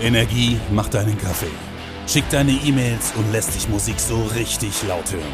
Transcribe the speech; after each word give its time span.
Energie 0.00 0.60
macht 0.70 0.94
deinen 0.94 1.18
Kaffee, 1.18 1.50
schickt 2.06 2.32
deine 2.32 2.52
E-Mails 2.52 3.12
und 3.16 3.32
lässt 3.32 3.56
dich 3.56 3.68
Musik 3.68 3.98
so 3.98 4.22
richtig 4.36 4.80
laut 4.86 5.12
hören. 5.12 5.24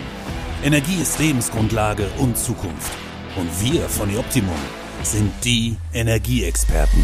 Energie 0.64 1.02
ist 1.02 1.18
Lebensgrundlage 1.18 2.06
und 2.18 2.38
Zukunft. 2.38 2.90
Und 3.36 3.50
wir 3.62 3.82
von 3.82 4.16
Optimum 4.16 4.56
sind 5.02 5.30
die 5.44 5.76
Energieexperten. 5.92 7.02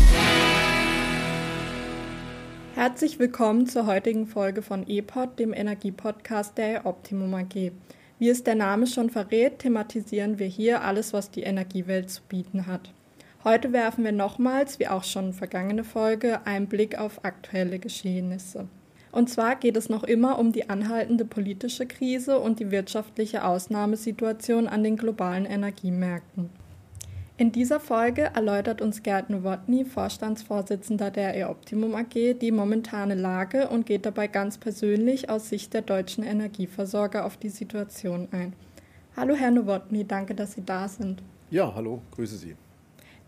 Herzlich 2.75 3.19
willkommen 3.19 3.67
zur 3.67 3.85
heutigen 3.85 4.27
Folge 4.27 4.63
von 4.63 4.89
ePod, 4.89 5.39
dem 5.39 5.53
Energiepodcast 5.53 6.57
der 6.57 6.87
Optimum 6.87 7.35
AG. 7.35 7.73
Wie 8.19 8.29
es 8.31 8.43
der 8.43 8.55
Name 8.55 8.87
schon 8.87 9.11
verrät, 9.11 9.59
thematisieren 9.59 10.39
wir 10.39 10.47
hier 10.47 10.83
alles, 10.83 11.13
was 11.13 11.31
die 11.31 11.43
Energiewelt 11.43 12.09
zu 12.09 12.23
bieten 12.23 12.67
hat. 12.67 12.91
Heute 13.43 13.73
werfen 13.73 14.05
wir 14.05 14.13
nochmals, 14.13 14.79
wie 14.79 14.89
auch 14.89 15.03
schon 15.03 15.33
vergangene 15.33 15.83
Folge, 15.83 16.47
einen 16.47 16.67
Blick 16.67 16.99
auf 16.99 17.25
aktuelle 17.25 17.79
Geschehnisse. 17.79 18.69
Und 19.13 19.31
zwar 19.31 19.57
geht 19.57 19.79
es 19.79 19.89
noch 19.89 20.05
immer 20.05 20.39
um 20.39 20.53
die 20.53 20.69
anhaltende 20.69 21.25
politische 21.25 21.87
Krise 21.87 22.39
und 22.39 22.61
die 22.61 22.71
wirtschaftliche 22.71 23.45
Ausnahmesituation 23.45 24.69
an 24.69 24.85
den 24.85 24.99
globalen 24.99 25.47
Energiemärkten. 25.47 26.51
In 27.39 27.51
dieser 27.51 27.81
Folge 27.81 28.31
erläutert 28.35 28.83
uns 28.83 29.03
Gerd 29.03 29.31
Nowotny, 29.31 29.87
Vorstandsvorsitzender 29.87 31.11
der 31.11 31.35
E-Optimum 31.35 31.95
AG, 31.95 32.35
die 32.39 32.53
momentane 32.53 33.15
Lage 33.15 33.69
und 33.69 33.87
geht 33.87 34.05
dabei 34.05 34.27
ganz 34.27 34.59
persönlich 34.59 35.31
aus 35.31 35.49
Sicht 35.49 35.73
der 35.73 35.81
deutschen 35.81 36.25
Energieversorger 36.25 37.25
auf 37.25 37.39
die 37.39 37.49
Situation 37.49 38.29
ein. 38.33 38.53
Hallo 39.17 39.35
Herr 39.35 39.51
Nowotny, 39.51 40.05
danke, 40.05 40.35
dass 40.35 40.53
Sie 40.53 40.65
da 40.65 40.87
sind. 40.87 41.23
Ja, 41.51 41.75
hallo, 41.75 42.03
grüße 42.11 42.37
Sie. 42.37 42.55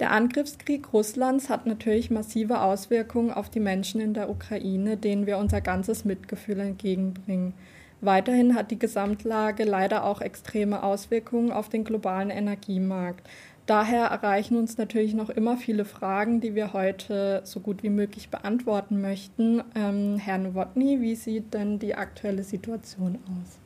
Der 0.01 0.11
Angriffskrieg 0.11 0.93
Russlands 0.93 1.49
hat 1.49 1.67
natürlich 1.67 2.11
massive 2.11 2.61
Auswirkungen 2.61 3.31
auf 3.31 3.51
die 3.51 3.61
Menschen 3.61 4.01
in 4.01 4.15
der 4.15 4.31
Ukraine, 4.31 4.97
denen 4.97 5.27
wir 5.27 5.39
unser 5.39 5.61
ganzes 5.61 6.05
Mitgefühl 6.05 6.61
entgegenbringen. 6.61 7.55
Weiterhin 8.01 8.57
hat 8.57 8.73
die 8.73 8.81
Gesamtlage 8.81 9.63
leider 9.63 10.05
auch 10.05 10.21
extreme 10.21 10.83
Auswirkungen 10.83 11.53
auf 11.53 11.69
den 11.69 11.85
globalen 11.85 12.31
Energiemarkt. 12.31 13.29
Daher 13.67 14.07
erreichen 14.07 14.57
uns 14.57 14.77
natürlich 14.77 15.15
noch 15.15 15.31
immer 15.31 15.57
viele 15.57 15.85
Fragen, 15.85 16.41
die 16.41 16.57
wir 16.57 16.73
heute 16.73 17.43
so 17.45 17.61
gut 17.61 17.85
wie 17.85 17.91
möglich 17.91 18.29
beantworten 18.29 19.01
möchten. 19.01 19.63
Ähm, 19.77 20.17
Herr 20.19 20.39
Nowotny, 20.39 21.01
wie 21.01 21.15
sieht 21.15 21.55
denn 21.55 21.79
die 21.79 21.95
aktuelle 21.95 22.43
Situation 22.43 23.21
aus? 23.27 23.59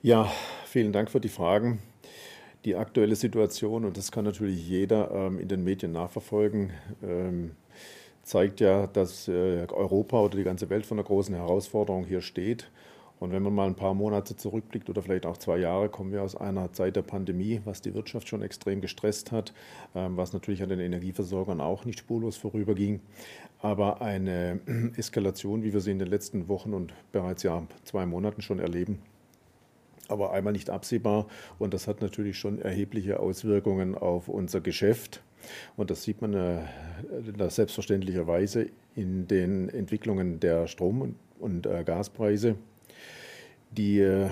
Ja, 0.00 0.32
vielen 0.64 0.94
Dank 0.94 1.10
für 1.10 1.20
die 1.20 1.28
Fragen 1.28 1.80
die 2.68 2.76
aktuelle 2.76 3.16
Situation, 3.16 3.86
und 3.86 3.96
das 3.96 4.12
kann 4.12 4.26
natürlich 4.26 4.68
jeder 4.68 5.10
ähm, 5.10 5.38
in 5.38 5.48
den 5.48 5.64
Medien 5.64 5.92
nachverfolgen, 5.92 6.70
ähm, 7.02 7.52
zeigt 8.22 8.60
ja, 8.60 8.86
dass 8.86 9.26
äh, 9.26 9.66
Europa 9.72 10.20
oder 10.20 10.36
die 10.36 10.44
ganze 10.44 10.68
Welt 10.68 10.84
vor 10.84 10.96
einer 10.98 11.04
großen 11.04 11.34
Herausforderung 11.34 12.04
hier 12.04 12.20
steht. 12.20 12.70
Und 13.20 13.32
wenn 13.32 13.42
man 13.42 13.54
mal 13.54 13.66
ein 13.66 13.74
paar 13.74 13.94
Monate 13.94 14.36
zurückblickt 14.36 14.90
oder 14.90 15.02
vielleicht 15.02 15.24
auch 15.24 15.38
zwei 15.38 15.56
Jahre, 15.56 15.88
kommen 15.88 16.12
wir 16.12 16.22
aus 16.22 16.36
einer 16.36 16.72
Zeit 16.72 16.94
der 16.94 17.02
Pandemie, 17.02 17.62
was 17.64 17.80
die 17.80 17.94
Wirtschaft 17.94 18.28
schon 18.28 18.42
extrem 18.42 18.82
gestresst 18.82 19.32
hat, 19.32 19.54
ähm, 19.94 20.18
was 20.18 20.34
natürlich 20.34 20.62
an 20.62 20.68
den 20.68 20.78
Energieversorgern 20.78 21.62
auch 21.62 21.86
nicht 21.86 21.98
spurlos 21.98 22.36
vorüberging. 22.36 23.00
Aber 23.60 24.02
eine 24.02 24.60
Eskalation, 24.98 25.62
wie 25.62 25.72
wir 25.72 25.80
sie 25.80 25.90
in 25.90 25.98
den 25.98 26.08
letzten 26.08 26.48
Wochen 26.48 26.74
und 26.74 26.92
bereits 27.12 27.42
ja 27.42 27.66
zwei 27.84 28.04
Monaten 28.04 28.42
schon 28.42 28.58
erleben, 28.58 29.00
aber 30.08 30.32
einmal 30.32 30.52
nicht 30.52 30.70
absehbar. 30.70 31.26
Und 31.58 31.74
das 31.74 31.86
hat 31.86 32.00
natürlich 32.00 32.38
schon 32.38 32.60
erhebliche 32.60 33.20
Auswirkungen 33.20 33.94
auf 33.94 34.28
unser 34.28 34.60
Geschäft. 34.60 35.22
Und 35.76 35.90
das 35.90 36.02
sieht 36.02 36.20
man 36.20 36.34
äh, 36.34 36.60
selbstverständlicherweise 37.48 38.70
in 38.96 39.28
den 39.28 39.68
Entwicklungen 39.68 40.40
der 40.40 40.66
Strom- 40.66 41.02
und, 41.02 41.14
und 41.38 41.66
äh, 41.66 41.84
Gaspreise, 41.84 42.56
die, 43.70 44.00
äh, 44.00 44.28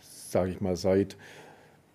sage 0.00 0.52
ich 0.52 0.60
mal, 0.60 0.76
seit 0.76 1.16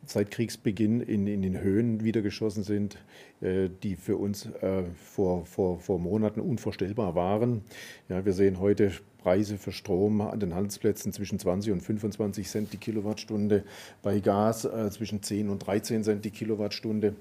seit 0.05 0.31
Kriegsbeginn 0.31 1.01
in, 1.01 1.27
in 1.27 1.41
den 1.41 1.61
Höhen 1.61 2.03
wieder 2.03 2.21
geschossen 2.21 2.63
sind, 2.63 2.97
äh, 3.41 3.69
die 3.83 3.95
für 3.95 4.17
uns 4.17 4.47
äh, 4.61 4.83
vor, 4.95 5.45
vor, 5.45 5.79
vor 5.79 5.99
Monaten 5.99 6.41
unvorstellbar 6.41 7.15
waren. 7.15 7.61
Ja, 8.09 8.25
wir 8.25 8.33
sehen 8.33 8.59
heute 8.59 8.91
Preise 9.21 9.57
für 9.57 9.71
Strom 9.71 10.21
an 10.21 10.39
den 10.39 10.55
Handelsplätzen 10.55 11.13
zwischen 11.13 11.39
20 11.39 11.71
und 11.73 11.81
25 11.81 12.47
Cent 12.47 12.73
die 12.73 12.77
Kilowattstunde, 12.77 13.63
bei 14.01 14.19
Gas 14.19 14.65
äh, 14.65 14.89
zwischen 14.91 15.21
10 15.21 15.49
und 15.49 15.59
13 15.59 16.03
Cent 16.03 16.25
die 16.25 16.31
Kilowattstunde. 16.31 17.15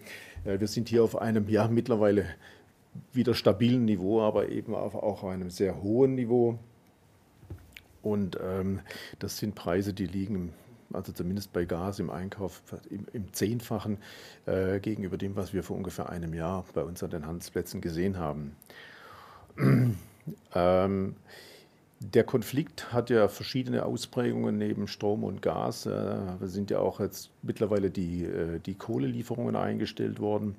Äh, 0.45 0.61
wir 0.61 0.69
sind 0.69 0.89
hier 0.89 1.05
auf 1.05 1.21
einem 1.21 1.49
ja 1.49 1.69
mittlerweile 1.69 2.27
wieder 3.13 3.35
stabilen 3.35 3.85
Niveau, 3.85 4.21
aber 4.23 4.49
eben 4.49 4.75
auf, 4.75 4.95
auch 4.95 5.23
auf 5.23 5.25
einem 5.25 5.51
sehr 5.51 5.83
hohen 5.83 6.15
Niveau. 6.15 6.59
Und 8.03 8.39
ähm, 8.43 8.81
das 9.19 9.37
sind 9.37 9.55
Preise, 9.55 9.93
die 9.93 10.07
liegen 10.07 10.53
also 10.93 11.13
zumindest 11.13 11.53
bei 11.53 11.65
Gas 11.65 11.99
im 11.99 12.11
Einkauf 12.11 12.63
im, 12.91 13.07
im 13.13 13.33
Zehnfachen 13.33 13.99
äh, 14.47 14.81
gegenüber 14.81 15.17
dem, 15.17 15.37
was 15.37 15.53
wir 15.53 15.63
vor 15.63 15.77
ungefähr 15.77 16.09
einem 16.09 16.35
Jahr 16.35 16.65
bei 16.75 16.83
uns 16.83 17.03
an 17.03 17.11
den 17.11 17.27
Handelsplätzen 17.27 17.81
gesehen 17.81 18.19
haben. 18.19 18.57
ähm, 20.55 21.17
der 22.01 22.25
Konflikt 22.25 22.93
hat 22.93 23.11
ja 23.11 23.29
verschiedene 23.29 23.85
Ausprägungen 23.85 24.57
neben 24.57 24.89
Strom 24.89 25.23
und 25.23 25.43
Gas. 25.43 25.85
Äh, 25.85 25.91
wir 25.91 26.49
sind 26.49 26.71
ja 26.71 26.81
auch 26.81 26.99
jetzt 26.99 27.31
mittlerweile 27.43 27.91
die, 27.91 28.25
äh, 28.25 28.59
die 28.59 28.75
Kohlelieferungen 28.75 29.55
eingestellt 29.55 30.19
worden. 30.19 30.57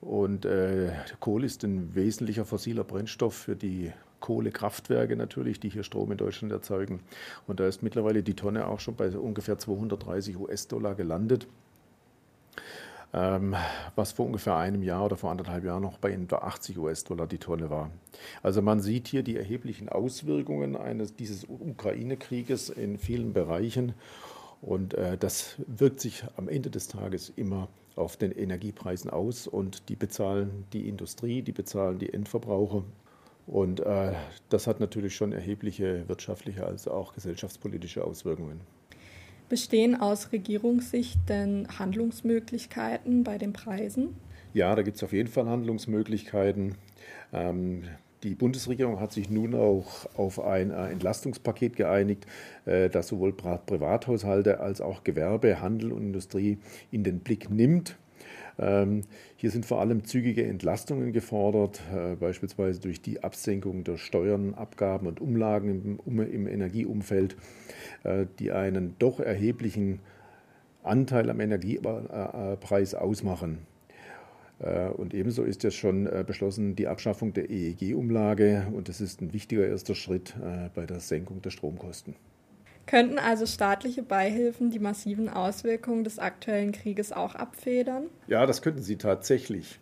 Und 0.00 0.44
äh, 0.44 0.90
Kohle 1.20 1.46
ist 1.46 1.62
ein 1.62 1.94
wesentlicher 1.94 2.44
fossiler 2.44 2.84
Brennstoff 2.84 3.34
für 3.34 3.54
die 3.54 3.92
Kohlekraftwerke 4.18 5.14
natürlich, 5.14 5.60
die 5.60 5.68
hier 5.68 5.84
Strom 5.84 6.10
in 6.10 6.18
Deutschland 6.18 6.52
erzeugen. 6.52 7.00
Und 7.46 7.60
da 7.60 7.66
ist 7.66 7.82
mittlerweile 7.82 8.22
die 8.22 8.34
Tonne 8.34 8.66
auch 8.66 8.80
schon 8.80 8.96
bei 8.96 9.10
ungefähr 9.10 9.58
230 9.58 10.38
US-Dollar 10.38 10.94
gelandet. 10.94 11.46
Ähm, 13.12 13.56
was 13.96 14.12
vor 14.12 14.26
ungefähr 14.26 14.56
einem 14.56 14.84
Jahr 14.84 15.04
oder 15.04 15.16
vor 15.16 15.32
anderthalb 15.32 15.64
Jahren 15.64 15.82
noch 15.82 15.98
bei 15.98 16.12
etwa 16.12 16.36
80 16.38 16.78
US-Dollar 16.78 17.26
die 17.26 17.38
Tonne 17.38 17.68
war. 17.68 17.90
Also 18.40 18.62
man 18.62 18.80
sieht 18.80 19.08
hier 19.08 19.24
die 19.24 19.36
erheblichen 19.36 19.88
Auswirkungen 19.88 20.76
eines, 20.76 21.16
dieses 21.16 21.44
Ukraine-Krieges 21.48 22.68
in 22.68 22.98
vielen 22.98 23.32
Bereichen 23.32 23.94
und 24.62 24.94
äh, 24.94 25.18
das 25.18 25.56
wirkt 25.66 25.98
sich 25.98 26.24
am 26.36 26.48
Ende 26.48 26.70
des 26.70 26.86
Tages 26.86 27.32
immer 27.34 27.66
auf 27.96 28.16
den 28.16 28.30
Energiepreisen 28.30 29.10
aus 29.10 29.48
und 29.48 29.88
die 29.88 29.96
bezahlen 29.96 30.66
die 30.72 30.88
Industrie, 30.88 31.42
die 31.42 31.52
bezahlen 31.52 31.98
die 31.98 32.12
Endverbraucher 32.12 32.84
und 33.48 33.80
äh, 33.80 34.12
das 34.50 34.68
hat 34.68 34.78
natürlich 34.78 35.16
schon 35.16 35.32
erhebliche 35.32 36.08
wirtschaftliche 36.08 36.64
als 36.64 36.86
auch 36.86 37.12
gesellschaftspolitische 37.12 38.04
Auswirkungen. 38.04 38.60
Bestehen 39.50 40.00
aus 40.00 40.30
Regierungssicht 40.30 41.28
denn 41.28 41.66
Handlungsmöglichkeiten 41.76 43.24
bei 43.24 43.36
den 43.36 43.52
Preisen? 43.52 44.14
Ja, 44.54 44.76
da 44.76 44.82
gibt 44.82 44.96
es 44.96 45.02
auf 45.02 45.12
jeden 45.12 45.28
Fall 45.28 45.46
Handlungsmöglichkeiten. 45.46 46.76
Ähm, 47.32 47.82
die 48.22 48.36
Bundesregierung 48.36 49.00
hat 49.00 49.12
sich 49.12 49.28
nun 49.28 49.56
auch 49.56 50.06
auf 50.16 50.40
ein 50.40 50.70
äh, 50.70 50.90
Entlastungspaket 50.90 51.74
geeinigt, 51.74 52.28
äh, 52.64 52.88
das 52.88 53.08
sowohl 53.08 53.32
Privathaushalte 53.32 54.60
als 54.60 54.80
auch 54.80 55.02
Gewerbe, 55.02 55.60
Handel 55.60 55.90
und 55.90 56.02
Industrie 56.02 56.58
in 56.92 57.02
den 57.02 57.18
Blick 57.18 57.50
nimmt. 57.50 57.96
Ähm, 58.60 59.02
hier 59.36 59.50
sind 59.50 59.64
vor 59.64 59.80
allem 59.80 60.04
zügige 60.04 60.44
Entlastungen 60.44 61.12
gefordert, 61.12 61.80
äh, 61.94 62.14
beispielsweise 62.14 62.80
durch 62.80 63.00
die 63.00 63.24
Absenkung 63.24 63.84
der 63.84 63.96
Steuern, 63.96 64.54
Abgaben 64.54 65.06
und 65.06 65.20
Umlagen 65.20 65.98
im, 66.04 66.46
Energieumfeld, 66.46 67.36
äh, 68.04 68.26
die 68.38 68.52
einen 68.52 68.96
doch 68.98 69.18
erheblichen 69.18 70.00
Anteil 70.82 71.30
am 71.30 71.40
Energiepreis 71.40 72.94
ausmachen. 72.94 73.60
Äh, 74.58 74.90
und 74.90 75.14
ebenso 75.14 75.42
ist 75.42 75.62
jetzt 75.62 75.76
schon 75.76 76.08
beschlossen 76.26 76.76
die 76.76 76.86
Abschaffung 76.86 77.32
der 77.32 77.48
EEG-Umlage 77.48 78.66
und 78.74 78.90
das 78.90 79.00
ist 79.00 79.22
ein 79.22 79.32
wichtiger 79.32 79.66
erster 79.66 79.94
Schritt 79.94 80.34
bei 80.74 80.84
der 80.84 81.00
Senkung 81.00 81.40
der 81.40 81.50
Stromkosten. 81.50 82.14
Könnten 82.90 83.20
also 83.20 83.46
staatliche 83.46 84.02
Beihilfen 84.02 84.72
die 84.72 84.80
massiven 84.80 85.28
Auswirkungen 85.28 86.02
des 86.02 86.18
aktuellen 86.18 86.72
Krieges 86.72 87.12
auch 87.12 87.36
abfedern? 87.36 88.06
Ja, 88.26 88.46
das 88.46 88.62
könnten 88.62 88.82
sie 88.82 88.96
tatsächlich. 88.96 89.78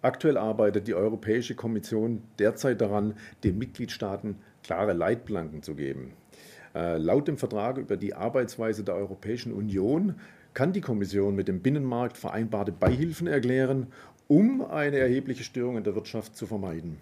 Aktuell 0.00 0.38
arbeitet 0.38 0.88
die 0.88 0.94
Europäische 0.94 1.54
Kommission 1.54 2.22
derzeit 2.38 2.80
daran, 2.80 3.12
den 3.44 3.58
Mitgliedstaaten 3.58 4.36
klare 4.62 4.94
Leitplanken 4.94 5.62
zu 5.62 5.74
geben. 5.74 6.14
Äh, 6.74 6.96
laut 6.96 7.28
dem 7.28 7.36
Vertrag 7.36 7.76
über 7.76 7.98
die 7.98 8.14
Arbeitsweise 8.14 8.82
der 8.82 8.94
Europäischen 8.94 9.52
Union 9.52 10.14
kann 10.54 10.72
die 10.72 10.80
Kommission 10.80 11.34
mit 11.34 11.48
dem 11.48 11.60
Binnenmarkt 11.60 12.16
vereinbarte 12.16 12.72
Beihilfen 12.72 13.26
erklären, 13.26 13.88
um 14.26 14.64
eine 14.64 14.96
erhebliche 14.96 15.44
Störung 15.44 15.76
in 15.76 15.84
der 15.84 15.94
Wirtschaft 15.94 16.34
zu 16.34 16.46
vermeiden. 16.46 16.96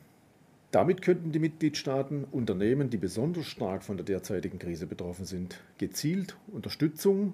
Damit 0.76 1.00
könnten 1.00 1.32
die 1.32 1.38
Mitgliedstaaten 1.38 2.24
Unternehmen, 2.24 2.90
die 2.90 2.98
besonders 2.98 3.46
stark 3.46 3.82
von 3.82 3.96
der 3.96 4.04
derzeitigen 4.04 4.58
Krise 4.58 4.86
betroffen 4.86 5.24
sind, 5.24 5.58
gezielt 5.78 6.36
Unterstützung 6.52 7.32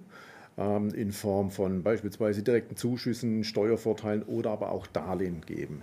ähm, 0.57 0.95
in 0.95 1.11
Form 1.11 1.51
von 1.51 1.83
beispielsweise 1.83 2.45
direkten 2.45 2.77
Zuschüssen, 2.77 3.43
Steuervorteilen 3.43 4.23
oder 4.23 4.51
aber 4.53 4.71
auch 4.71 4.87
Darlehen 4.87 5.41
geben. 5.45 5.83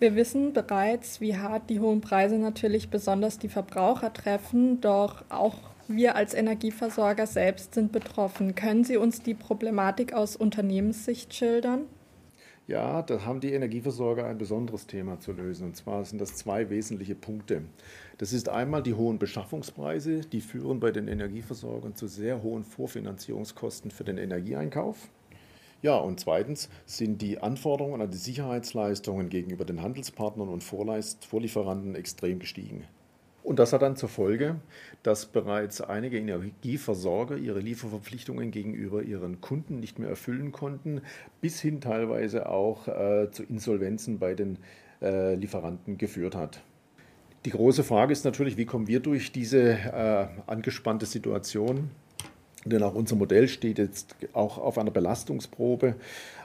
Wir 0.00 0.16
wissen 0.16 0.52
bereits, 0.52 1.22
wie 1.22 1.38
hart 1.38 1.70
die 1.70 1.80
hohen 1.80 2.02
Preise 2.02 2.36
natürlich 2.36 2.90
besonders 2.90 3.38
die 3.38 3.48
Verbraucher 3.48 4.12
treffen, 4.12 4.82
doch 4.82 5.24
auch 5.30 5.56
wir 5.88 6.14
als 6.14 6.34
Energieversorger 6.34 7.26
selbst 7.26 7.72
sind 7.72 7.90
betroffen. 7.92 8.54
Können 8.54 8.84
Sie 8.84 8.98
uns 8.98 9.22
die 9.22 9.32
Problematik 9.32 10.12
aus 10.12 10.36
Unternehmenssicht 10.36 11.32
schildern? 11.32 11.86
Ja, 12.72 13.02
da 13.02 13.26
haben 13.26 13.40
die 13.40 13.52
Energieversorger 13.52 14.24
ein 14.24 14.38
besonderes 14.38 14.86
Thema 14.86 15.20
zu 15.20 15.32
lösen. 15.32 15.66
Und 15.66 15.76
zwar 15.76 16.06
sind 16.06 16.22
das 16.22 16.36
zwei 16.36 16.70
wesentliche 16.70 17.14
Punkte. 17.14 17.64
Das 18.16 18.32
ist 18.32 18.48
einmal 18.48 18.82
die 18.82 18.94
hohen 18.94 19.18
Beschaffungspreise, 19.18 20.22
die 20.22 20.40
führen 20.40 20.80
bei 20.80 20.90
den 20.90 21.06
Energieversorgern 21.06 21.94
zu 21.94 22.06
sehr 22.06 22.42
hohen 22.42 22.64
Vorfinanzierungskosten 22.64 23.90
für 23.90 24.04
den 24.04 24.16
Energieeinkauf. 24.16 25.10
Ja, 25.82 25.98
und 25.98 26.18
zweitens 26.18 26.70
sind 26.86 27.20
die 27.20 27.40
Anforderungen 27.40 28.00
an 28.00 28.10
die 28.10 28.16
Sicherheitsleistungen 28.16 29.28
gegenüber 29.28 29.66
den 29.66 29.82
Handelspartnern 29.82 30.48
und 30.48 30.64
Vorlieferanten 30.64 31.94
extrem 31.94 32.38
gestiegen. 32.38 32.84
Und 33.42 33.58
das 33.58 33.72
hat 33.72 33.82
dann 33.82 33.96
zur 33.96 34.08
Folge, 34.08 34.56
dass 35.02 35.26
bereits 35.26 35.80
einige 35.80 36.18
Energieversorger 36.18 37.36
ihre 37.36 37.58
Lieferverpflichtungen 37.58 38.52
gegenüber 38.52 39.02
ihren 39.02 39.40
Kunden 39.40 39.80
nicht 39.80 39.98
mehr 39.98 40.08
erfüllen 40.08 40.52
konnten, 40.52 41.02
bis 41.40 41.60
hin 41.60 41.80
teilweise 41.80 42.48
auch 42.48 42.86
äh, 42.86 43.30
zu 43.32 43.42
Insolvenzen 43.42 44.20
bei 44.20 44.34
den 44.34 44.58
äh, 45.00 45.34
Lieferanten 45.34 45.98
geführt 45.98 46.36
hat. 46.36 46.62
Die 47.44 47.50
große 47.50 47.82
Frage 47.82 48.12
ist 48.12 48.24
natürlich, 48.24 48.56
wie 48.56 48.66
kommen 48.66 48.86
wir 48.86 49.00
durch 49.00 49.32
diese 49.32 49.72
äh, 49.72 50.26
angespannte 50.46 51.06
Situation? 51.06 51.90
Denn 52.64 52.84
auch 52.84 52.94
unser 52.94 53.16
Modell 53.16 53.48
steht 53.48 53.78
jetzt 53.78 54.14
auch 54.32 54.58
auf 54.58 54.78
einer 54.78 54.92
Belastungsprobe. 54.92 55.96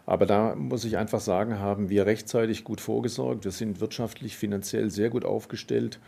Aber 0.07 0.25
da 0.25 0.55
muss 0.55 0.83
ich 0.85 0.97
einfach 0.97 1.19
sagen, 1.19 1.59
haben 1.59 1.89
wir 1.89 2.07
rechtzeitig 2.07 2.63
gut 2.63 2.81
vorgesorgt. 2.81 3.43
Wir 3.43 3.51
sind 3.51 3.79
wirtschaftlich, 3.79 4.35
finanziell 4.35 4.89
sehr 4.89 5.11
gut 5.11 5.25
aufgestellt. 5.25 5.99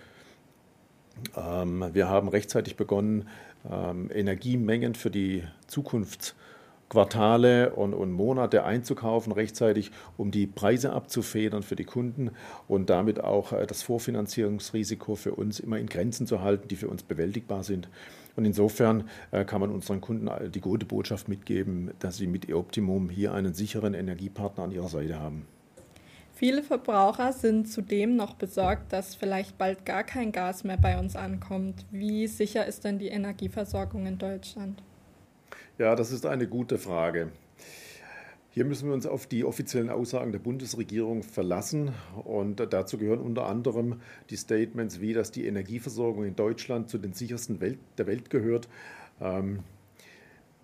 Ähm, 1.35 1.85
wir 1.93 2.09
haben 2.09 2.27
rechtzeitig 2.27 2.75
begonnen, 2.75 3.27
ähm, 3.69 4.09
Energiemengen 4.13 4.95
für 4.95 5.11
die 5.11 5.43
Zukunftsquartale 5.67 7.71
und, 7.71 7.93
und, 7.93 8.11
Monate 8.11 8.63
einzukaufen, 8.63 9.33
rechtzeitig, 9.33 9.91
um 10.17 10.31
die 10.31 10.47
Preise 10.47 10.93
abzufedern 10.93 11.63
für 11.63 11.75
die 11.75 11.83
Kunden 11.83 12.31
und 12.67 12.89
damit 12.89 13.21
auch 13.21 13.53
äh, 13.53 13.67
das 13.67 13.83
Vorfinanzierungsrisiko 13.83 15.15
für 15.15 15.33
uns 15.33 15.59
immer 15.59 15.77
in 15.77 15.87
Grenzen 15.87 16.27
zu 16.27 16.41
halten, 16.41 16.67
die 16.67 16.75
für 16.75 16.89
uns 16.89 17.03
bewältigbar 17.03 17.63
sind. 17.63 17.89
Und 18.35 18.45
insofern 18.45 19.09
äh, 19.31 19.43
kann 19.43 19.61
man 19.61 19.71
unseren 19.71 20.01
Kunden 20.01 20.29
die 20.51 20.61
gute 20.61 20.85
Botschaft 20.85 21.27
mitgeben, 21.27 21.91
dass 21.99 22.17
sie 22.17 22.27
mit 22.27 22.49
E-Optimum 22.49 23.09
hier 23.09 23.33
einen 23.33 23.53
sicheren 23.53 23.93
Energiepartner 23.93 24.63
an 24.63 24.71
ihrer 24.71 24.89
Seite 24.89 25.19
haben. 25.19 25.45
Viele 26.39 26.63
Verbraucher 26.63 27.33
sind 27.33 27.67
zudem 27.69 28.15
noch 28.15 28.33
besorgt, 28.33 28.93
dass 28.93 29.13
vielleicht 29.13 29.57
bald 29.57 29.85
gar 29.85 30.05
kein 30.05 30.31
Gas 30.31 30.63
mehr 30.63 30.77
bei 30.77 30.97
uns 30.97 31.17
ankommt. 31.17 31.85
Wie 31.91 32.27
sicher 32.27 32.65
ist 32.65 32.85
denn 32.85 32.97
die 32.97 33.09
Energieversorgung 33.09 34.05
in 34.05 34.17
Deutschland? 34.17 34.81
Ja, 35.77 35.97
das 35.97 36.13
ist 36.13 36.25
eine 36.25 36.47
gute 36.47 36.77
Frage. 36.77 37.33
Hier 38.51 38.63
müssen 38.63 38.87
wir 38.87 38.93
uns 38.93 39.05
auf 39.05 39.27
die 39.27 39.43
offiziellen 39.43 39.89
Aussagen 39.89 40.31
der 40.31 40.39
Bundesregierung 40.39 41.23
verlassen. 41.23 41.91
Und 42.23 42.65
dazu 42.71 42.97
gehören 42.97 43.19
unter 43.19 43.45
anderem 43.45 43.99
die 44.29 44.37
Statements 44.37 45.01
wie, 45.01 45.11
dass 45.11 45.31
die 45.31 45.45
Energieversorgung 45.45 46.23
in 46.23 46.37
Deutschland 46.37 46.89
zu 46.89 46.99
den 46.99 47.11
sichersten 47.11 47.59
Welt, 47.59 47.79
der 47.97 48.07
Welt 48.07 48.29
gehört. 48.29 48.69
Ähm, 49.19 49.59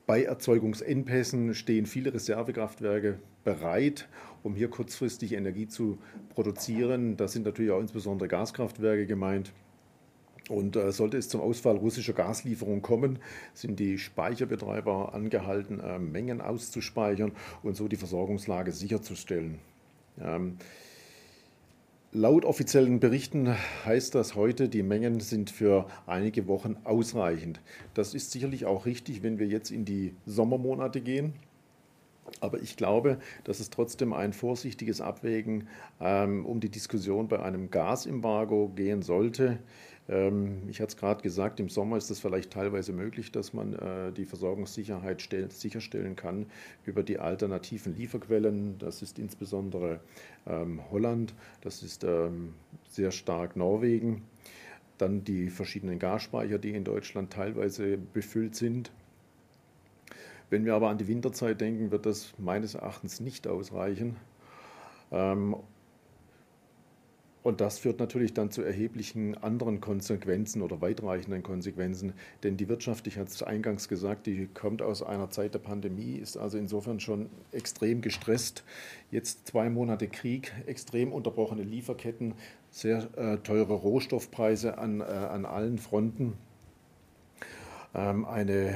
bei 0.05 0.23
Erzeugungsengpässen 0.23 1.53
stehen 1.53 1.85
viele 1.85 2.13
Reservekraftwerke 2.13 3.19
bereit 3.45 4.09
um 4.45 4.55
hier 4.55 4.69
kurzfristig 4.69 5.33
Energie 5.33 5.67
zu 5.67 5.97
produzieren. 6.29 7.17
Da 7.17 7.27
sind 7.27 7.45
natürlich 7.45 7.71
auch 7.71 7.79
insbesondere 7.79 8.29
Gaskraftwerke 8.29 9.07
gemeint. 9.07 9.51
Und 10.47 10.75
äh, 10.75 10.91
sollte 10.91 11.17
es 11.17 11.27
zum 11.27 11.41
Ausfall 11.41 11.75
russischer 11.77 12.13
Gaslieferungen 12.13 12.83
kommen, 12.83 13.17
sind 13.55 13.79
die 13.79 13.97
Speicherbetreiber 13.97 15.15
angehalten, 15.15 15.79
äh, 15.79 15.97
Mengen 15.97 16.39
auszuspeichern 16.39 17.31
und 17.63 17.75
so 17.75 17.87
die 17.87 17.95
Versorgungslage 17.95 18.71
sicherzustellen. 18.71 19.57
Ähm, 20.21 20.57
laut 22.11 22.45
offiziellen 22.45 22.99
Berichten 22.99 23.55
heißt 23.85 24.13
das 24.13 24.35
heute, 24.35 24.69
die 24.69 24.83
Mengen 24.83 25.19
sind 25.19 25.49
für 25.49 25.87
einige 26.05 26.47
Wochen 26.47 26.77
ausreichend. 26.83 27.59
Das 27.95 28.13
ist 28.13 28.29
sicherlich 28.29 28.67
auch 28.67 28.85
richtig, 28.85 29.23
wenn 29.23 29.39
wir 29.39 29.47
jetzt 29.47 29.71
in 29.71 29.83
die 29.83 30.13
Sommermonate 30.27 31.01
gehen. 31.01 31.33
Aber 32.41 32.61
ich 32.61 32.77
glaube, 32.77 33.17
dass 33.43 33.59
es 33.59 33.69
trotzdem 33.69 34.13
ein 34.13 34.33
vorsichtiges 34.33 35.01
Abwägen 35.01 35.67
ähm, 35.99 36.45
um 36.45 36.59
die 36.59 36.69
Diskussion 36.69 37.27
bei 37.27 37.41
einem 37.41 37.71
Gasembargo 37.71 38.69
gehen 38.69 39.01
sollte. 39.01 39.59
Ähm, 40.07 40.63
ich 40.69 40.81
hatte 40.81 40.89
es 40.89 40.97
gerade 40.97 41.21
gesagt, 41.21 41.59
im 41.59 41.69
Sommer 41.69 41.97
ist 41.97 42.11
es 42.11 42.19
vielleicht 42.19 42.51
teilweise 42.51 42.93
möglich, 42.93 43.31
dass 43.31 43.53
man 43.53 43.73
äh, 43.73 44.11
die 44.11 44.25
Versorgungssicherheit 44.25 45.21
stell, 45.21 45.49
sicherstellen 45.49 46.15
kann 46.15 46.45
über 46.85 47.03
die 47.03 47.19
alternativen 47.19 47.95
Lieferquellen. 47.95 48.77
Das 48.77 49.01
ist 49.01 49.17
insbesondere 49.17 49.99
ähm, 50.45 50.81
Holland, 50.91 51.33
das 51.61 51.83
ist 51.83 52.03
ähm, 52.03 52.53
sehr 52.87 53.11
stark 53.11 53.55
Norwegen. 53.55 54.23
Dann 54.97 55.23
die 55.23 55.49
verschiedenen 55.49 55.99
Gasspeicher, 55.99 56.57
die 56.57 56.71
in 56.71 56.85
Deutschland 56.85 57.33
teilweise 57.33 57.97
befüllt 57.97 58.55
sind. 58.55 58.91
Wenn 60.49 60.65
wir 60.65 60.75
aber 60.75 60.89
an 60.89 60.97
die 60.97 61.07
Winterzeit 61.07 61.59
denken, 61.61 61.91
wird 61.91 62.05
das 62.05 62.33
meines 62.37 62.75
Erachtens 62.75 63.19
nicht 63.19 63.47
ausreichen. 63.47 64.15
Ähm, 65.11 65.55
und 67.45 67.61
das 67.61 67.77
führt 67.77 67.99
natürlich 67.99 68.33
dann 68.33 68.49
zu 68.49 68.63
erheblichen 68.63 69.37
anderen 69.37 69.79
Konsequenzen 69.79 70.63
oder 70.63 70.81
weitreichenden 70.81 71.43
Konsequenzen. 71.43 72.13
Denn 72.41 72.57
die 72.57 72.67
Wirtschaft, 72.67 73.05
ich 73.05 73.17
hatte 73.17 73.29
es 73.29 73.43
eingangs 73.43 73.87
gesagt, 73.87 74.25
die 74.25 74.47
kommt 74.47 74.81
aus 74.81 75.03
einer 75.03 75.29
Zeit 75.29 75.53
der 75.53 75.59
Pandemie, 75.59 76.15
ist 76.15 76.37
also 76.37 76.57
insofern 76.57 76.99
schon 76.99 77.29
extrem 77.51 78.01
gestresst. 78.01 78.63
Jetzt 79.11 79.45
zwei 79.45 79.69
Monate 79.69 80.07
Krieg, 80.07 80.53
extrem 80.65 81.13
unterbrochene 81.13 81.61
Lieferketten, 81.61 82.33
sehr 82.71 83.09
äh, 83.15 83.37
teure 83.37 83.73
Rohstoffpreise 83.73 84.79
an, 84.79 85.01
äh, 85.01 85.03
an 85.03 85.45
allen 85.45 85.77
Fronten. 85.77 86.33
Ähm, 87.93 88.25
eine 88.25 88.75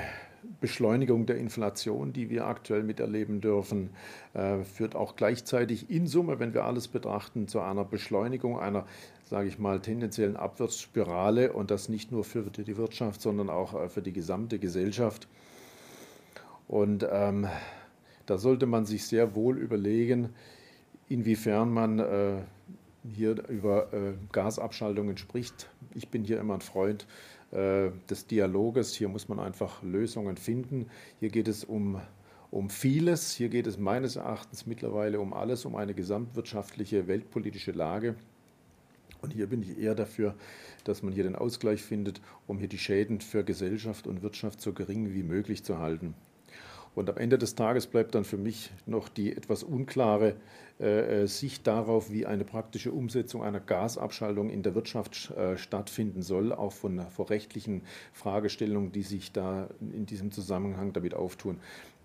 Beschleunigung 0.61 1.25
der 1.25 1.37
Inflation, 1.37 2.13
die 2.13 2.29
wir 2.29 2.47
aktuell 2.47 2.83
miterleben 2.83 3.41
dürfen, 3.41 3.91
äh, 4.33 4.63
führt 4.63 4.95
auch 4.95 5.15
gleichzeitig 5.15 5.89
in 5.89 6.07
Summe, 6.07 6.39
wenn 6.39 6.53
wir 6.53 6.65
alles 6.65 6.87
betrachten, 6.87 7.47
zu 7.47 7.59
einer 7.59 7.85
Beschleunigung 7.85 8.59
einer, 8.59 8.85
sage 9.25 9.47
ich 9.47 9.59
mal, 9.59 9.79
tendenziellen 9.79 10.37
Abwärtsspirale 10.37 11.53
und 11.53 11.71
das 11.71 11.89
nicht 11.89 12.11
nur 12.11 12.23
für 12.23 12.43
die 12.43 12.77
Wirtschaft, 12.77 13.21
sondern 13.21 13.49
auch 13.49 13.73
äh, 13.73 13.89
für 13.89 14.01
die 14.01 14.13
gesamte 14.13 14.59
Gesellschaft. 14.59 15.27
Und 16.67 17.05
ähm, 17.09 17.47
da 18.25 18.37
sollte 18.37 18.67
man 18.67 18.85
sich 18.85 19.07
sehr 19.07 19.33
wohl 19.33 19.57
überlegen, 19.57 20.29
inwiefern 21.09 21.71
man 21.71 21.99
äh, 21.99 22.41
hier 23.03 23.47
über 23.49 23.91
äh, 23.93 24.13
Gasabschaltungen 24.31 25.17
spricht. 25.17 25.69
Ich 25.99 26.07
bin 26.07 26.23
hier 26.23 26.39
immer 26.39 26.53
ein 26.53 26.61
Freund 26.61 27.05
äh, 27.51 27.89
des 28.09 28.25
Dialoges. 28.25 28.95
Hier 28.95 29.09
muss 29.09 29.27
man 29.27 29.37
einfach 29.37 29.83
Lösungen 29.83 30.37
finden. 30.37 30.85
Hier 31.19 31.27
geht 31.27 31.49
es 31.49 31.65
um, 31.65 31.99
um 32.51 32.69
vieles. 32.69 33.33
Hier 33.33 33.49
geht 33.49 33.67
es 33.67 33.77
meines 33.77 34.15
Erachtens 34.15 34.65
mittlerweile 34.65 35.19
um 35.19 35.33
alles, 35.33 35.65
um 35.65 35.75
eine 35.75 35.93
gesamtwirtschaftliche, 35.93 37.07
weltpolitische 37.07 37.73
Lage. 37.73 38.15
Und 39.21 39.33
hier 39.33 39.47
bin 39.47 39.61
ich 39.61 39.77
eher 39.77 39.93
dafür, 39.93 40.35
dass 40.85 41.03
man 41.03 41.11
hier 41.11 41.23
den 41.23 41.35
Ausgleich 41.35 41.83
findet, 41.83 42.21
um 42.47 42.59
hier 42.59 42.69
die 42.69 42.77
Schäden 42.77 43.19
für 43.19 43.43
Gesellschaft 43.43 44.07
und 44.07 44.21
Wirtschaft 44.21 44.61
so 44.61 44.71
gering 44.71 45.13
wie 45.13 45.23
möglich 45.23 45.65
zu 45.65 45.79
halten. 45.79 46.13
Und 46.95 47.09
am 47.09 47.17
Ende 47.17 47.37
des 47.37 47.55
Tages 47.55 47.87
bleibt 47.87 48.15
dann 48.15 48.25
für 48.25 48.37
mich 48.37 48.71
noch 48.85 49.09
die 49.09 49.35
etwas 49.35 49.63
unklare 49.63 50.35
äh, 50.79 51.23
äh, 51.23 51.27
Sicht 51.27 51.67
darauf, 51.67 52.11
wie 52.11 52.25
eine 52.25 52.43
praktische 52.43 52.91
Umsetzung 52.91 53.43
einer 53.43 53.59
Gasabschaltung 53.59 54.49
in 54.49 54.63
der 54.63 54.75
Wirtschaft 54.75 55.31
äh, 55.31 55.57
stattfinden 55.57 56.21
soll, 56.21 56.53
auch 56.53 56.73
von, 56.73 57.01
von 57.09 57.25
rechtlichen 57.25 57.81
Fragestellungen, 58.13 58.91
die 58.91 59.03
sich 59.03 59.31
da 59.31 59.69
in 59.79 60.05
diesem 60.05 60.31
Zusammenhang 60.31 60.93
damit 60.93 61.13
auftun. 61.13 61.57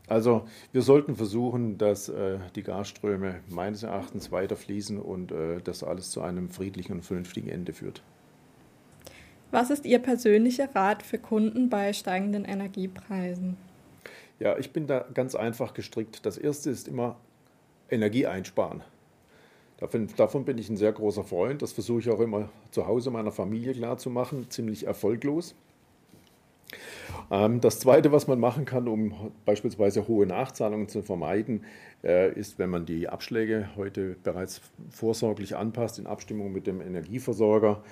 Also 0.07 0.47
wir 0.73 0.83
sollten 0.83 1.17
versuchen, 1.17 1.79
dass 1.79 2.09
äh, 2.09 2.39
die 2.57 2.63
Gasströme 2.63 3.37
meines 3.49 3.85
Erachtens 3.85 4.33
weiter 4.33 4.57
fließen 4.57 4.99
und 4.99 5.33
äh, 5.33 5.61
das 5.63 5.83
alles 5.83 6.11
zu 6.11 6.21
einem 6.21 6.51
friedlichen 6.51 6.93
und 6.93 7.03
vernünftigen 7.03 7.49
Ende 7.49 7.73
führt. 7.73 8.03
Was 9.51 9.71
ist 9.71 9.87
Ihr 9.87 10.01
persönlicher 10.01 10.75
Rat 10.75 11.03
für 11.03 11.19
Kunden 11.19 11.71
bei 11.71 11.93
steigenden 11.93 12.45
Energiepreisen? 12.45 13.57
Ja, 14.45 14.59
ich 14.59 14.73
bin 14.73 14.87
da 14.87 15.07
ganz 15.15 15.35
einfach 15.35 15.73
gestrickt. 15.73 16.27
Das 16.27 16.37
erste 16.37 16.69
ist 16.69 16.87
immer 16.87 17.17
Energie 17.89 18.27
einsparen. 18.27 18.83
Davon, 19.79 20.07
davon 20.19 20.45
bin 20.45 20.59
ich 20.59 20.69
ein 20.69 20.77
sehr 20.77 20.93
großer 20.93 21.25
Freund. 21.25 21.63
Das 21.63 21.73
versuche 21.73 22.01
ich 22.01 22.11
auch 22.11 22.21
immer 22.21 22.51
zu 22.71 22.87
Hause 22.87 23.11
meiner 23.11 23.33
Familie 23.33 23.73
klarzumachen. 23.73 24.51
Ziemlich 24.51 24.87
erfolglos. 24.87 25.55
Ähm, 27.31 27.63
das 27.63 27.81
Zweite, 27.81 28.13
was 28.13 28.27
man 28.27 28.39
machen 28.39 28.67
kann, 28.67 28.87
um 28.87 29.33
beispielsweise 29.47 30.09
hohe 30.09 30.27
Nachzahlungen 30.27 30.89
zu 30.89 31.01
vermeiden, 31.01 31.65
äh, 32.03 32.31
ist, 32.39 32.59
wenn 32.59 32.69
man 32.69 32.85
die 32.85 33.09
Abschläge 33.09 33.71
heute 33.77 34.17
bereits 34.25 34.61
vorsorglich 34.91 35.57
anpasst 35.57 35.99
in 35.99 36.07
Abstimmung 36.07 36.53
mit 36.53 36.67
dem 36.67 36.83
Energieversorger. 36.83 37.83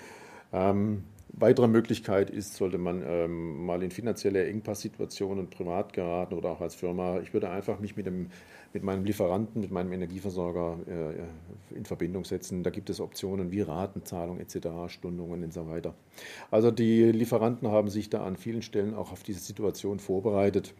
Weitere 1.34 1.66
Möglichkeit 1.66 2.28
ist, 2.28 2.54
sollte 2.54 2.76
man 2.76 3.02
ähm, 3.06 3.64
mal 3.64 3.82
in 3.82 3.90
finanzielle 3.90 4.46
Engpasssituationen 4.46 5.48
privat 5.48 5.94
geraten 5.94 6.34
oder 6.34 6.50
auch 6.50 6.60
als 6.60 6.74
Firma, 6.74 7.20
ich 7.20 7.32
würde 7.32 7.48
einfach 7.48 7.80
mich 7.80 7.96
mit, 7.96 8.04
dem, 8.04 8.28
mit 8.74 8.82
meinem 8.82 9.04
Lieferanten, 9.04 9.62
mit 9.62 9.70
meinem 9.70 9.92
Energieversorger 9.92 10.78
äh, 10.86 11.74
in 11.74 11.86
Verbindung 11.86 12.26
setzen. 12.26 12.62
Da 12.62 12.68
gibt 12.68 12.90
es 12.90 13.00
Optionen 13.00 13.50
wie 13.50 13.62
Ratenzahlung 13.62 14.40
etc., 14.40 14.68
Stundungen 14.88 15.42
und 15.42 15.54
so 15.54 15.66
weiter. 15.68 15.94
Also 16.50 16.70
die 16.70 17.04
Lieferanten 17.04 17.68
haben 17.68 17.88
sich 17.88 18.10
da 18.10 18.24
an 18.24 18.36
vielen 18.36 18.60
Stellen 18.60 18.94
auch 18.94 19.10
auf 19.10 19.22
diese 19.22 19.40
Situation 19.40 20.00
vorbereitet. 20.00 20.74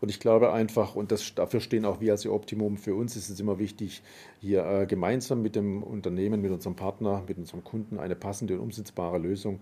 Und 0.00 0.10
ich 0.10 0.20
glaube 0.20 0.52
einfach, 0.52 0.94
und 0.94 1.12
das, 1.12 1.34
dafür 1.34 1.60
stehen 1.60 1.84
auch 1.84 2.00
wir 2.00 2.12
als 2.12 2.26
Optimum, 2.26 2.76
für 2.76 2.94
uns 2.94 3.16
ist 3.16 3.30
es 3.30 3.40
immer 3.40 3.58
wichtig, 3.58 4.02
hier 4.40 4.64
äh, 4.64 4.86
gemeinsam 4.86 5.42
mit 5.42 5.56
dem 5.56 5.82
Unternehmen, 5.82 6.40
mit 6.40 6.52
unserem 6.52 6.76
Partner, 6.76 7.24
mit 7.26 7.38
unserem 7.38 7.64
Kunden 7.64 7.98
eine 7.98 8.14
passende 8.14 8.54
und 8.54 8.60
umsetzbare 8.60 9.18
Lösung 9.18 9.60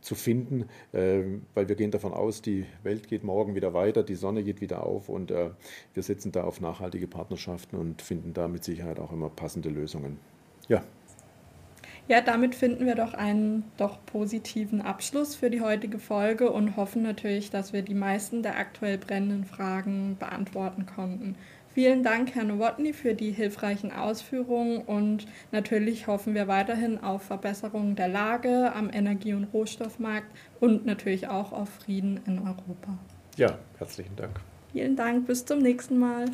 zu 0.00 0.14
finden, 0.14 0.66
äh, 0.92 1.22
weil 1.54 1.68
wir 1.68 1.76
gehen 1.76 1.90
davon 1.90 2.12
aus, 2.12 2.42
die 2.42 2.66
Welt 2.82 3.08
geht 3.08 3.24
morgen 3.24 3.54
wieder 3.54 3.74
weiter, 3.74 4.02
die 4.02 4.14
Sonne 4.14 4.42
geht 4.42 4.60
wieder 4.60 4.84
auf 4.84 5.08
und 5.08 5.30
äh, 5.30 5.50
wir 5.94 6.02
setzen 6.02 6.32
da 6.32 6.44
auf 6.44 6.60
nachhaltige 6.60 7.06
Partnerschaften 7.06 7.76
und 7.76 8.02
finden 8.02 8.34
da 8.34 8.48
mit 8.48 8.64
Sicherheit 8.64 8.98
auch 8.98 9.12
immer 9.12 9.28
passende 9.28 9.68
Lösungen. 9.68 10.18
Ja. 10.68 10.82
Ja, 12.08 12.22
damit 12.22 12.54
finden 12.54 12.86
wir 12.86 12.94
doch 12.94 13.12
einen 13.12 13.64
doch 13.76 13.98
positiven 14.06 14.80
Abschluss 14.80 15.34
für 15.34 15.50
die 15.50 15.60
heutige 15.60 15.98
Folge 15.98 16.50
und 16.50 16.76
hoffen 16.76 17.02
natürlich, 17.02 17.50
dass 17.50 17.74
wir 17.74 17.82
die 17.82 17.94
meisten 17.94 18.42
der 18.42 18.56
aktuell 18.56 18.96
brennenden 18.96 19.44
Fragen 19.44 20.16
beantworten 20.18 20.86
konnten. 20.86 21.36
Vielen 21.74 22.02
Dank, 22.02 22.34
Herr 22.34 22.44
Nowotny, 22.44 22.94
für 22.94 23.14
die 23.14 23.30
hilfreichen 23.30 23.92
Ausführungen 23.92 24.78
und 24.78 25.26
natürlich 25.52 26.06
hoffen 26.06 26.34
wir 26.34 26.48
weiterhin 26.48 26.98
auf 26.98 27.24
Verbesserungen 27.24 27.94
der 27.94 28.08
Lage 28.08 28.72
am 28.74 28.90
Energie- 28.90 29.34
und 29.34 29.44
Rohstoffmarkt 29.44 30.34
und 30.60 30.86
natürlich 30.86 31.28
auch 31.28 31.52
auf 31.52 31.68
Frieden 31.68 32.20
in 32.26 32.38
Europa. 32.38 32.98
Ja, 33.36 33.58
herzlichen 33.76 34.16
Dank. 34.16 34.40
Vielen 34.72 34.96
Dank, 34.96 35.26
bis 35.26 35.44
zum 35.44 35.58
nächsten 35.58 35.98
Mal. 35.98 36.24